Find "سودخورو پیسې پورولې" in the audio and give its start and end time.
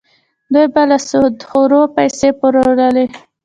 1.09-3.05